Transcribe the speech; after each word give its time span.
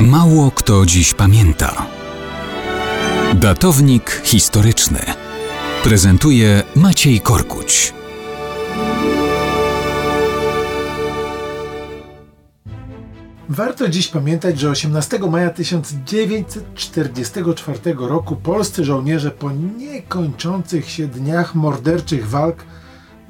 Mało 0.00 0.50
kto 0.50 0.86
dziś 0.86 1.14
pamięta. 1.14 1.86
Datownik 3.34 4.22
historyczny 4.24 5.00
prezentuje 5.84 6.62
Maciej 6.76 7.20
Korkuć. 7.20 7.94
Warto 13.48 13.88
dziś 13.88 14.08
pamiętać, 14.08 14.60
że 14.60 14.70
18 14.70 15.18
maja 15.18 15.50
1944 15.50 17.78
roku 17.98 18.36
polscy 18.36 18.84
żołnierze 18.84 19.30
po 19.30 19.50
niekończących 19.50 20.90
się 20.90 21.06
dniach 21.06 21.54
morderczych 21.54 22.28
walk 22.28 22.64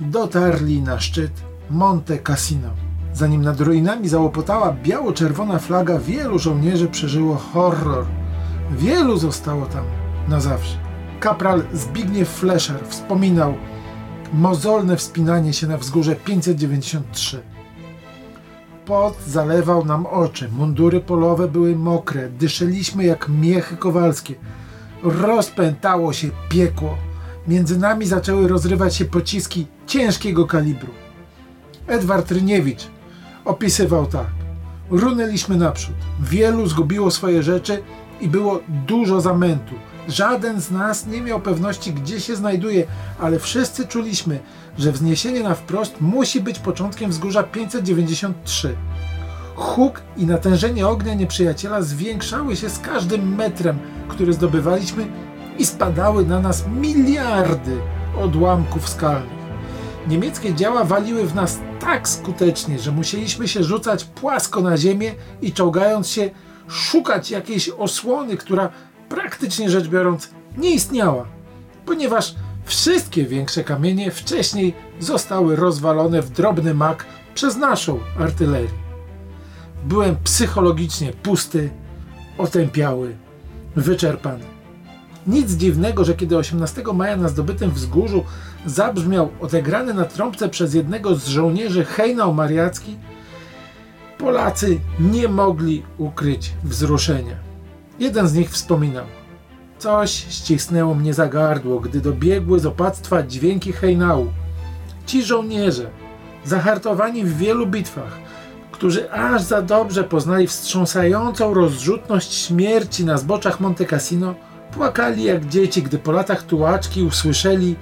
dotarli 0.00 0.82
na 0.82 1.00
szczyt 1.00 1.32
Monte 1.70 2.18
Cassino. 2.18 2.85
Zanim 3.16 3.42
nad 3.42 3.60
ruinami 3.60 4.08
załopotała 4.08 4.72
biało-czerwona 4.82 5.58
flaga, 5.58 5.98
wielu 5.98 6.38
żołnierzy 6.38 6.88
przeżyło 6.88 7.36
horror. 7.36 8.06
Wielu 8.70 9.16
zostało 9.16 9.66
tam 9.66 9.84
na 10.28 10.40
zawsze. 10.40 10.76
Kapral 11.20 11.62
Zbigniew 11.72 12.28
Fleszer 12.28 12.76
wspominał 12.88 13.54
mozolne 14.32 14.96
wspinanie 14.96 15.52
się 15.52 15.66
na 15.66 15.78
wzgórze 15.78 16.16
593. 16.16 17.42
Pot 18.86 19.16
zalewał 19.26 19.84
nam 19.84 20.06
oczy, 20.06 20.48
mundury 20.48 21.00
polowe 21.00 21.48
były 21.48 21.76
mokre, 21.76 22.28
dyszeliśmy 22.28 23.04
jak 23.04 23.28
miechy 23.28 23.76
kowalskie. 23.76 24.34
Rozpętało 25.02 26.12
się 26.12 26.28
piekło. 26.48 26.96
Między 27.48 27.78
nami 27.78 28.06
zaczęły 28.06 28.48
rozrywać 28.48 28.94
się 28.96 29.04
pociski 29.04 29.66
ciężkiego 29.86 30.46
kalibru. 30.46 30.92
Edward 31.86 32.30
Ryniewicz 32.30 32.95
opisywał 33.46 34.06
tak. 34.06 34.26
Runęliśmy 34.90 35.56
naprzód. 35.56 35.94
Wielu 36.20 36.66
zgubiło 36.66 37.10
swoje 37.10 37.42
rzeczy 37.42 37.82
i 38.20 38.28
było 38.28 38.60
dużo 38.86 39.20
zamętu. 39.20 39.74
Żaden 40.08 40.60
z 40.60 40.70
nas 40.70 41.06
nie 41.06 41.22
miał 41.22 41.40
pewności, 41.40 41.92
gdzie 41.92 42.20
się 42.20 42.36
znajduje, 42.36 42.86
ale 43.20 43.38
wszyscy 43.38 43.86
czuliśmy, 43.86 44.40
że 44.78 44.92
wzniesienie 44.92 45.42
na 45.42 45.54
wprost 45.54 46.00
musi 46.00 46.40
być 46.40 46.58
początkiem 46.58 47.10
wzgórza 47.10 47.42
593. 47.42 48.76
Huk 49.56 50.02
i 50.16 50.26
natężenie 50.26 50.88
ognia 50.88 51.14
nieprzyjaciela 51.14 51.82
zwiększały 51.82 52.56
się 52.56 52.70
z 52.70 52.78
każdym 52.78 53.34
metrem, 53.34 53.78
który 54.08 54.32
zdobywaliśmy 54.32 55.06
i 55.58 55.66
spadały 55.66 56.26
na 56.26 56.40
nas 56.40 56.64
miliardy 56.66 57.76
odłamków 58.20 58.88
skalnych. 58.88 59.35
Niemieckie 60.08 60.54
działa 60.54 60.84
waliły 60.84 61.26
w 61.26 61.34
nas 61.34 61.58
tak 61.80 62.08
skutecznie, 62.08 62.78
że 62.78 62.92
musieliśmy 62.92 63.48
się 63.48 63.64
rzucać 63.64 64.04
płasko 64.04 64.60
na 64.60 64.76
ziemię 64.76 65.14
i 65.42 65.52
czołgając 65.52 66.08
się 66.08 66.30
szukać 66.68 67.30
jakiejś 67.30 67.68
osłony, 67.68 68.36
która 68.36 68.70
praktycznie 69.08 69.70
rzecz 69.70 69.88
biorąc 69.88 70.30
nie 70.56 70.70
istniała, 70.70 71.26
ponieważ 71.86 72.34
wszystkie 72.64 73.24
większe 73.24 73.64
kamienie 73.64 74.10
wcześniej 74.10 74.74
zostały 75.00 75.56
rozwalone 75.56 76.22
w 76.22 76.30
drobny 76.30 76.74
mak 76.74 77.06
przez 77.34 77.56
naszą 77.56 78.00
artylerię. 78.20 78.68
Byłem 79.84 80.16
psychologicznie 80.24 81.12
pusty, 81.12 81.70
otępiały, 82.38 83.16
wyczerpany. 83.76 84.55
Nic 85.26 85.52
dziwnego, 85.52 86.04
że 86.04 86.14
kiedy 86.14 86.36
18 86.36 86.82
maja 86.94 87.16
na 87.16 87.28
zdobytym 87.28 87.70
wzgórzu 87.70 88.24
zabrzmiał 88.66 89.28
odegrany 89.40 89.94
na 89.94 90.04
trąbce 90.04 90.48
przez 90.48 90.74
jednego 90.74 91.14
z 91.14 91.26
żołnierzy 91.26 91.84
hejnał 91.84 92.34
mariacki, 92.34 92.96
Polacy 94.18 94.80
nie 95.00 95.28
mogli 95.28 95.82
ukryć 95.98 96.52
wzruszenia. 96.64 97.36
Jeden 97.98 98.28
z 98.28 98.34
nich 98.34 98.50
wspominał: 98.50 99.04
Coś 99.78 100.10
ścisnęło 100.10 100.94
mnie 100.94 101.14
za 101.14 101.26
gardło, 101.28 101.80
gdy 101.80 102.00
dobiegły 102.00 102.60
z 102.60 102.66
opactwa 102.66 103.22
dźwięki 103.22 103.72
hejnału. 103.72 104.26
Ci 105.06 105.24
żołnierze, 105.24 105.90
zahartowani 106.44 107.24
w 107.24 107.36
wielu 107.36 107.66
bitwach, 107.66 108.18
którzy 108.72 109.12
aż 109.12 109.42
za 109.42 109.62
dobrze 109.62 110.04
poznali 110.04 110.46
wstrząsającą 110.46 111.54
rozrzutność 111.54 112.34
śmierci 112.34 113.04
na 113.04 113.18
zboczach 113.18 113.60
Monte 113.60 113.84
Cassino, 113.84 114.34
płakali 114.76 115.24
jak 115.24 115.46
dzieci, 115.48 115.82
gdy 115.82 115.98
po 115.98 116.12
latach 116.12 116.42
tułaczki 116.42 117.02
usłyszeli 117.02 117.76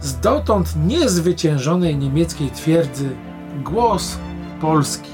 z 0.00 0.20
dotąd 0.20 0.74
niezwyciężonej 0.86 1.96
niemieckiej 1.96 2.50
twierdzy 2.50 3.08
głos 3.64 4.18
Polski, 4.60 5.10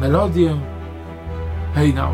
melodię 0.00 0.56
Hejnał. 1.74 2.10